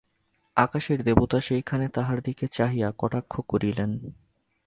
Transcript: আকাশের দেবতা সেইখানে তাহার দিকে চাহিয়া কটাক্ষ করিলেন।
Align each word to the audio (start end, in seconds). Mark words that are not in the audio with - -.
আকাশের 0.57 0.99
দেবতা 1.03 1.37
সেইখানে 1.41 1.85
তাহার 1.89 2.17
দিকে 2.21 2.45
চাহিয়া 2.47 2.89
কটাক্ষ 2.97 3.33
করিলেন। 3.47 3.91